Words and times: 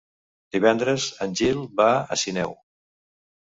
Divendres 0.55 1.05
en 1.27 1.37
Gil 1.43 1.63
va 1.83 1.89
a 1.95 2.19
Sineu. 2.25 2.59